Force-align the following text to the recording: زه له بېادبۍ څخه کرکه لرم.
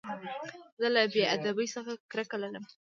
زه 0.79 0.87
له 0.95 1.01
بېادبۍ 1.13 1.67
څخه 1.75 1.91
کرکه 2.11 2.37
لرم. 2.41 2.65